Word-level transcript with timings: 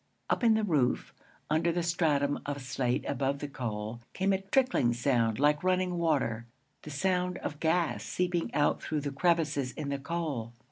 Up 0.31 0.43
in 0.43 0.55
the 0.55 0.63
roof, 0.63 1.13
under 1.47 1.71
the 1.71 1.83
stratum 1.83 2.39
of 2.47 2.59
slate 2.63 3.05
above 3.07 3.37
the 3.37 3.47
coal, 3.47 4.01
came 4.13 4.33
a 4.33 4.41
trickling 4.41 4.93
sound 4.93 5.37
like 5.39 5.63
running 5.63 5.99
water 5.99 6.47
the 6.81 6.89
sound 6.89 7.37
of 7.37 7.59
gas 7.59 8.03
seeping 8.03 8.51
out 8.55 8.81
through 8.81 9.01
the 9.01 9.11
crevices 9.11 9.73
in 9.73 9.89
the 9.89 9.99
coal. 9.99 10.53